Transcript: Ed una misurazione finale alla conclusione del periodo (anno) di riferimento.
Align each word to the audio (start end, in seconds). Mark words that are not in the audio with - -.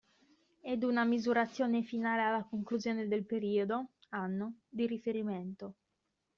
Ed 0.61 0.81
una 0.81 1.03
misurazione 1.03 1.83
finale 1.83 2.23
alla 2.23 2.43
conclusione 2.43 3.07
del 3.07 3.23
periodo 3.23 3.89
(anno) 4.09 4.61
di 4.67 4.87
riferimento. 4.87 5.75